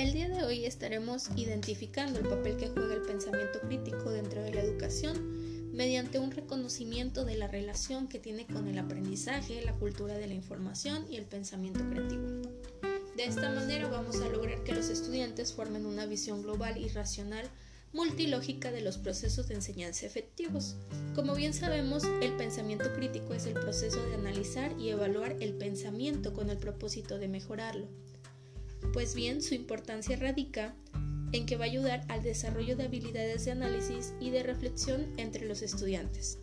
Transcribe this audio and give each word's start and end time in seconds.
seguiremos 0.00 1.28
identificando 1.36 2.18
el 2.18 2.28
papel 2.28 2.56
que 2.56 2.68
juega 2.68 2.94
el 2.94 3.02
pensamiento 3.02 3.60
crítico 3.60 4.10
dentro 4.10 4.42
de 4.42 4.54
la 4.54 4.62
educación 4.62 5.72
mediante 5.72 6.18
un 6.18 6.30
reconocimiento 6.30 7.24
de 7.24 7.36
la 7.36 7.48
relación 7.48 8.08
que 8.08 8.18
tiene 8.18 8.46
con 8.46 8.66
el 8.66 8.78
aprendizaje, 8.78 9.62
la 9.62 9.74
cultura 9.74 10.16
de 10.16 10.26
la 10.26 10.34
información 10.34 11.06
y 11.10 11.16
el 11.16 11.26
pensamiento 11.26 11.80
creativo. 11.90 12.26
De 13.16 13.24
esta 13.24 13.50
manera 13.50 13.88
vamos 13.88 14.20
a 14.20 14.28
lograr 14.28 14.62
que 14.64 14.72
los 14.72 14.88
estudiantes 14.88 15.52
formen 15.52 15.84
una 15.84 16.06
visión 16.06 16.42
global 16.42 16.78
y 16.78 16.88
racional 16.88 17.48
multilógica 17.92 18.70
de 18.72 18.80
los 18.80 18.98
procesos 18.98 19.48
de 19.48 19.56
enseñanza 19.56 20.06
efectivos. 20.06 20.76
Como 21.14 21.34
bien 21.34 21.52
sabemos, 21.52 22.04
el 22.22 22.36
pensamiento 22.36 22.92
crítico 22.94 23.34
es 23.34 23.46
el 23.46 23.54
proceso 23.54 24.02
de 24.06 24.14
analizar 24.14 24.72
y 24.78 24.88
evaluar 24.88 25.36
el 25.40 25.54
pensamiento 25.54 26.32
con 26.32 26.50
el 26.50 26.56
propósito 26.56 27.18
de 27.18 27.28
mejorarlo. 27.28 27.86
Pues 28.92 29.14
bien, 29.14 29.42
su 29.42 29.54
importancia 29.54 30.16
radica 30.16 30.74
en 31.32 31.46
que 31.46 31.56
va 31.56 31.64
a 31.64 31.68
ayudar 31.68 32.04
al 32.08 32.22
desarrollo 32.22 32.76
de 32.76 32.84
habilidades 32.84 33.44
de 33.44 33.52
análisis 33.52 34.14
y 34.20 34.30
de 34.30 34.42
reflexión 34.42 35.12
entre 35.16 35.46
los 35.46 35.62
estudiantes. 35.62 36.38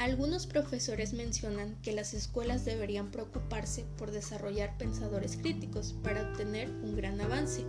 Algunos 0.00 0.46
profesores 0.46 1.12
mencionan 1.12 1.76
que 1.82 1.92
las 1.92 2.14
escuelas 2.14 2.64
deberían 2.64 3.10
preocuparse 3.10 3.84
por 3.98 4.10
desarrollar 4.10 4.78
pensadores 4.78 5.36
críticos 5.36 5.94
para 6.02 6.22
obtener 6.22 6.70
un 6.70 6.96
gran 6.96 7.20
avance. 7.20 7.66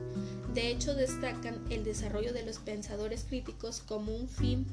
De 0.53 0.71
hecho, 0.71 0.95
destacan 0.95 1.61
el 1.69 1.83
desarrollo 1.83 2.31
de 2.31 2.45
los 2.45 2.59
pensadores 2.59 3.25
críticos 3.25 3.81
como 3.81 4.15
un 4.15 4.29
fin 4.29 4.63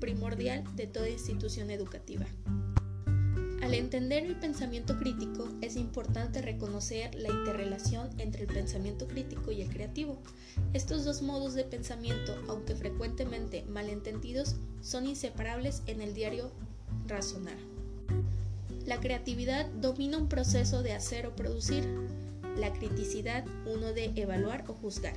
primordial 0.00 0.64
de 0.74 0.88
toda 0.88 1.08
institución 1.08 1.70
educativa. 1.70 2.26
Al 3.62 3.74
entender 3.74 4.24
el 4.24 4.34
pensamiento 4.34 4.98
crítico, 4.98 5.48
es 5.60 5.76
importante 5.76 6.42
reconocer 6.42 7.14
la 7.14 7.28
interrelación 7.28 8.10
entre 8.18 8.42
el 8.42 8.48
pensamiento 8.48 9.06
crítico 9.06 9.52
y 9.52 9.62
el 9.62 9.68
creativo. 9.68 10.18
Estos 10.72 11.04
dos 11.04 11.22
modos 11.22 11.54
de 11.54 11.62
pensamiento, 11.62 12.34
aunque 12.48 12.74
frecuentemente 12.74 13.64
malentendidos, 13.68 14.56
son 14.80 15.06
inseparables 15.06 15.84
en 15.86 16.02
el 16.02 16.12
diario 16.12 16.50
razonar. 17.06 17.56
La 18.84 18.98
creatividad 18.98 19.70
domina 19.80 20.18
un 20.18 20.28
proceso 20.28 20.82
de 20.82 20.94
hacer 20.94 21.26
o 21.26 21.36
producir, 21.36 21.84
la 22.56 22.72
criticidad 22.72 23.44
uno 23.72 23.92
de 23.92 24.06
evaluar 24.16 24.64
o 24.66 24.74
juzgar. 24.74 25.14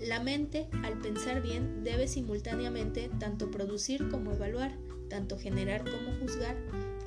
La 0.00 0.18
mente, 0.18 0.66
al 0.82 0.98
pensar 0.98 1.40
bien, 1.40 1.84
debe 1.84 2.08
simultáneamente 2.08 3.10
tanto 3.20 3.48
producir 3.48 4.08
como 4.08 4.32
evaluar, 4.32 4.76
tanto 5.08 5.38
generar 5.38 5.84
como 5.84 6.18
juzgar 6.18 6.56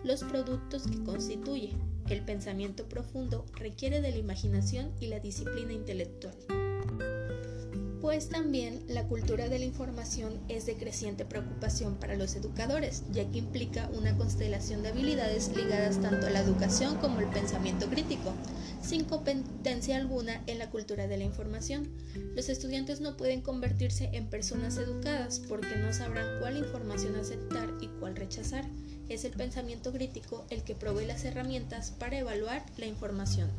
los 0.10 0.24
productos 0.24 0.88
que 0.88 1.04
constituye. 1.04 1.72
El 2.10 2.26
pensamiento 2.26 2.90
profundo 2.90 3.46
requiere 3.54 4.02
de 4.02 4.10
la 4.10 4.18
imaginación 4.18 4.92
y 5.00 5.06
la 5.06 5.20
disciplina 5.20 5.72
intelectual 5.72 6.34
pues 8.02 8.30
también 8.30 8.82
la 8.88 9.04
cultura 9.04 9.50
de 9.50 9.60
la 9.60 9.66
información 9.66 10.40
es 10.48 10.66
de 10.66 10.76
creciente 10.76 11.26
preocupación 11.26 11.96
para 11.96 12.16
los 12.16 12.36
educadores, 12.36 13.04
ya 13.12 13.30
que 13.30 13.40
implica 13.40 13.90
una 13.94 14.18
constelación 14.18 14.82
de 14.82 14.90
habilidades 14.90 15.56
ligadas 15.56 16.02
tanto 16.02 16.28
a 16.28 16.30
la 16.30 16.40
educación 16.40 16.96
como 16.96 17.20
al 17.20 17.30
pensamiento 17.30 17.88
crítico, 17.88 18.34
sin 18.90 19.04
competencia 19.04 19.98
alguna 19.98 20.42
en 20.48 20.58
la 20.58 20.72
cultura 20.72 21.06
de 21.06 21.16
la 21.16 21.24
información. 21.24 21.88
Los 22.36 22.50
estudiantes 22.50 23.02
no 23.02 23.18
pueden 23.18 23.42
convertirse 23.42 24.10
en 24.14 24.26
personas 24.26 24.78
educadas 24.78 25.44
porque 25.48 25.76
no 25.76 25.94
sabrán 25.94 26.40
cuál 26.40 26.58
información 26.58 27.16
aceptar 27.16 27.72
y 27.82 27.88
cuál 28.00 28.16
rechazar. 28.16 28.66
Es 29.08 29.26
el 29.26 29.34
pensamiento 29.34 29.92
crítico 29.92 30.44
el 30.50 30.64
que 30.64 30.74
provee 30.74 31.06
las 31.06 31.24
herramientas 31.24 31.92
para 32.00 32.18
evaluar 32.18 32.66
la 32.78 32.88
información. 32.88 33.52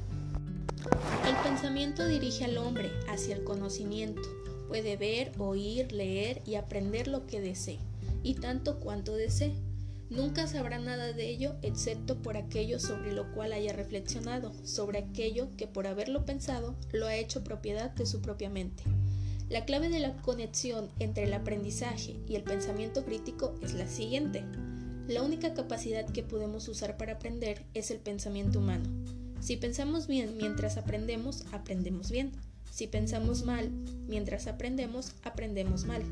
El 1.28 1.36
pensamiento 1.48 2.08
dirige 2.08 2.44
al 2.44 2.58
hombre 2.58 2.90
hacia 3.08 3.36
el 3.36 3.44
conocimiento. 3.44 4.22
Puede 4.66 4.96
ver, 4.96 5.30
oír, 5.38 5.92
leer 5.92 6.42
y 6.44 6.56
aprender 6.56 7.06
lo 7.06 7.28
que 7.28 7.40
desee, 7.40 7.78
y 8.24 8.34
tanto 8.34 8.80
cuanto 8.80 9.14
desee. 9.14 9.54
Nunca 10.10 10.48
sabrá 10.48 10.80
nada 10.80 11.12
de 11.12 11.30
ello 11.30 11.54
excepto 11.62 12.20
por 12.20 12.36
aquello 12.36 12.80
sobre 12.80 13.12
lo 13.12 13.32
cual 13.32 13.52
haya 13.52 13.72
reflexionado, 13.72 14.52
sobre 14.64 14.98
aquello 14.98 15.48
que 15.56 15.68
por 15.68 15.86
haberlo 15.86 16.24
pensado 16.24 16.74
lo 16.92 17.06
ha 17.06 17.14
hecho 17.14 17.44
propiedad 17.44 17.92
de 17.92 18.06
su 18.06 18.20
propia 18.20 18.50
mente. 18.50 18.82
La 19.48 19.64
clave 19.64 19.88
de 19.88 20.00
la 20.00 20.16
conexión 20.16 20.90
entre 20.98 21.24
el 21.24 21.32
aprendizaje 21.32 22.16
y 22.28 22.34
el 22.34 22.42
pensamiento 22.42 23.04
crítico 23.04 23.54
es 23.62 23.74
la 23.74 23.86
siguiente. 23.86 24.44
La 25.06 25.22
única 25.22 25.54
capacidad 25.54 26.06
que 26.10 26.24
podemos 26.24 26.66
usar 26.66 26.96
para 26.96 27.12
aprender 27.14 27.64
es 27.74 27.92
el 27.92 27.98
pensamiento 27.98 28.58
humano. 28.58 28.88
Si 29.40 29.56
pensamos 29.56 30.08
bien 30.08 30.36
mientras 30.36 30.76
aprendemos, 30.76 31.44
aprendemos 31.52 32.10
bien. 32.10 32.32
Si 32.70 32.88
pensamos 32.88 33.44
mal 33.44 33.70
mientras 34.08 34.48
aprendemos, 34.48 35.14
aprendemos 35.22 35.84
mal. 35.84 36.02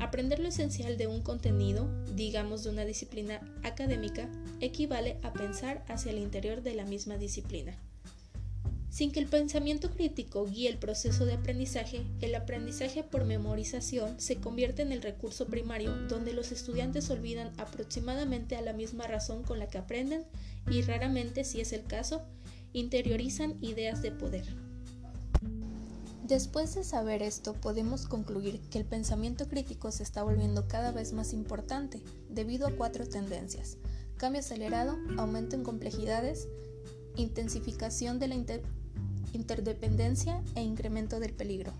Aprender 0.00 0.40
lo 0.40 0.48
esencial 0.48 0.96
de 0.96 1.06
un 1.06 1.20
contenido, 1.20 1.86
digamos 2.16 2.64
de 2.64 2.70
una 2.70 2.86
disciplina 2.86 3.42
académica, 3.62 4.30
equivale 4.60 5.18
a 5.22 5.34
pensar 5.34 5.84
hacia 5.88 6.10
el 6.10 6.18
interior 6.18 6.62
de 6.62 6.74
la 6.74 6.86
misma 6.86 7.18
disciplina. 7.18 7.76
Sin 8.88 9.12
que 9.12 9.20
el 9.20 9.26
pensamiento 9.26 9.90
crítico 9.90 10.46
guíe 10.46 10.70
el 10.70 10.78
proceso 10.78 11.26
de 11.26 11.34
aprendizaje, 11.34 12.02
el 12.22 12.34
aprendizaje 12.34 13.04
por 13.04 13.26
memorización 13.26 14.18
se 14.18 14.36
convierte 14.36 14.80
en 14.80 14.92
el 14.92 15.02
recurso 15.02 15.46
primario 15.48 15.94
donde 16.08 16.32
los 16.32 16.50
estudiantes 16.50 17.10
olvidan 17.10 17.52
aproximadamente 17.58 18.56
a 18.56 18.62
la 18.62 18.72
misma 18.72 19.06
razón 19.06 19.44
con 19.44 19.58
la 19.58 19.68
que 19.68 19.78
aprenden 19.78 20.24
y 20.70 20.80
raramente, 20.80 21.44
si 21.44 21.60
es 21.60 21.74
el 21.74 21.84
caso, 21.84 22.22
interiorizan 22.72 23.62
ideas 23.62 24.00
de 24.00 24.12
poder. 24.12 24.69
Después 26.30 26.76
de 26.76 26.84
saber 26.84 27.24
esto, 27.24 27.54
podemos 27.54 28.06
concluir 28.06 28.60
que 28.70 28.78
el 28.78 28.84
pensamiento 28.84 29.48
crítico 29.48 29.90
se 29.90 30.04
está 30.04 30.22
volviendo 30.22 30.68
cada 30.68 30.92
vez 30.92 31.12
más 31.12 31.32
importante 31.32 32.00
debido 32.28 32.68
a 32.68 32.70
cuatro 32.70 33.04
tendencias. 33.04 33.78
Cambio 34.16 34.38
acelerado, 34.38 34.96
aumento 35.18 35.56
en 35.56 35.64
complejidades, 35.64 36.46
intensificación 37.16 38.20
de 38.20 38.28
la 38.28 38.36
interdependencia 39.32 40.40
e 40.54 40.62
incremento 40.62 41.18
del 41.18 41.32
peligro. 41.32 41.72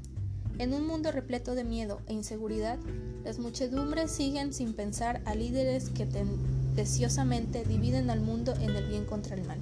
En 0.59 0.75
un 0.75 0.85
mundo 0.85 1.13
repleto 1.13 1.55
de 1.55 1.63
miedo 1.63 2.01
e 2.09 2.13
inseguridad, 2.13 2.81
las 3.23 3.39
muchedumbres 3.39 4.11
siguen 4.11 4.53
sin 4.53 4.73
pensar 4.73 5.23
a 5.27 5.37
líderes 5.37 5.91
que 5.91 6.07
tendenciosamente 6.07 7.63
dividen 7.63 8.11
al 8.11 8.21
mundo 8.21 8.53
en 8.55 8.71
el 8.71 8.89
bien 8.89 9.05
contra 9.05 9.37
el 9.37 9.47
mal 9.47 9.61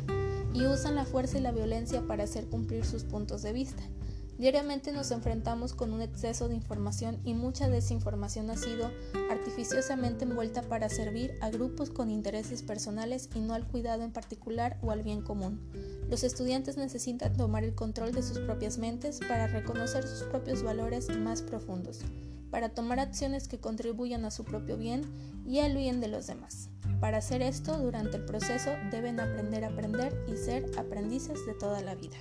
y 0.55 0.65
usan 0.65 0.95
la 0.95 1.05
fuerza 1.05 1.37
y 1.37 1.43
la 1.43 1.53
violencia 1.53 2.07
para 2.07 2.25
hacer 2.25 2.47
cumplir 2.47 2.87
sus 2.87 3.05
puntos 3.05 3.43
de 3.43 3.53
vista. 3.53 3.83
Diariamente 4.39 4.93
nos 4.93 5.11
enfrentamos 5.11 5.75
con 5.75 5.93
un 5.93 6.01
exceso 6.01 6.47
de 6.49 6.55
información 6.55 7.19
y 7.25 7.35
mucha 7.35 7.69
desinformación 7.69 8.51
ha 8.51 8.57
sido 8.57 8.89
artificiosamente 9.33 10.25
envuelta 10.25 10.63
para 10.63 10.89
servir 10.89 11.33
a 11.41 11.51
grupos 11.51 11.91
con 11.91 12.09
intereses 12.09 12.63
personales 12.63 13.29
y 13.35 13.41
no 13.41 13.55
al 13.55 13.67
cuidado 13.67 14.05
en 14.05 14.13
particular 14.13 14.79
o 14.81 14.93
al 14.93 15.03
bien 15.03 15.23
común. 15.23 15.61
Los 16.09 16.23
estudiantes 16.23 16.77
necesitan 16.77 17.37
tomar 17.37 17.65
el 17.65 17.75
control 17.75 18.13
de 18.13 18.23
sus 18.23 18.39
propias 18.39 18.79
mentes 18.79 19.19
para 19.19 19.49
reconocer 19.49 20.07
sus 20.07 20.23
propios 20.29 20.63
valores 20.63 21.09
más 21.19 21.43
profundos, 21.43 22.03
para 22.53 22.69
tomar 22.69 23.01
acciones 23.01 23.49
que 23.49 23.59
contribuyan 23.59 24.25
a 24.25 24.31
su 24.31 24.45
propio 24.45 24.77
bien 24.77 25.03
y 25.45 25.59
al 25.59 25.75
bien 25.75 26.01
de 26.01 26.07
los 26.07 26.29
demás. 26.29 26.71
Para 27.01 27.19
hacer 27.19 27.43
esto, 27.43 27.77
durante 27.77 28.19
el 28.19 28.25
proceso 28.25 28.71
deben 28.93 29.19
aprender 29.19 29.65
a 29.65 29.69
aprender 29.69 30.17
y 30.33 30.37
ser 30.37 30.65
aprendices 30.79 31.45
de 31.45 31.55
toda 31.55 31.83
la 31.83 31.97
vida. 31.97 32.19